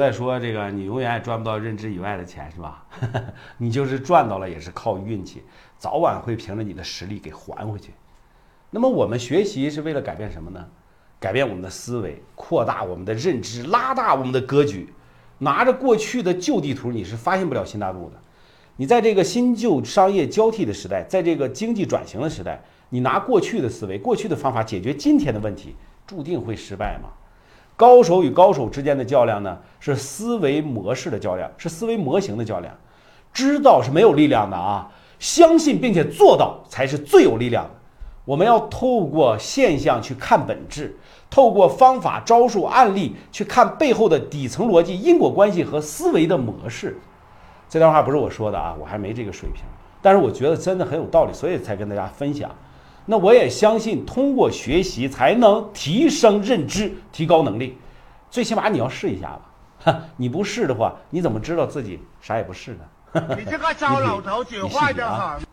[0.00, 2.84] 再说这个，你永远也赚不到认知以外的钱，是吧？
[3.58, 5.42] 你就是赚到了，也是靠运气，
[5.78, 7.92] 早晚会凭着你的实力给还回去。
[8.70, 10.66] 那么我们学习是为了改变什么呢？
[11.20, 14.92] 改变我们的思维，扩大我们的认知，拉大我们的格局。
[15.38, 18.16] 拿着过去的旧地图，你是发现不了新大陆的。
[18.76, 25.74] 你在这个新旧商业交替的时代，在这个经济转型的时代，你拿过去的思维、过去的方法解决今天的问题，
[26.06, 27.10] 注定会失败吗？
[27.80, 32.70] 高手与高手之间的较量呢，是思维模式的较量，是思维模型的较量。
[33.32, 34.86] 知道是没有力量的啊，
[35.18, 37.70] 相信并且做到才是最有力量的。
[38.26, 40.94] 我们要透过现象去看本质，
[41.30, 46.98] 透过方法、招数、案例去看背后的底层逻辑、因果关系和思维的模式。
[47.66, 49.62] 这段话不是我说的啊，我还没这个水平，
[50.02, 52.50] 但是我觉得真的很有道理，所以才跟大家分享。
[53.10, 57.76] 那我也相信，通过学习才能提升认知、提高能力。
[58.30, 59.40] 最起码你要试一下吧，
[59.84, 62.84] 哈，你不试的话，你怎么知道自己啥也不是呢？
[63.36, 65.49] 你这个糟老头子坏得很。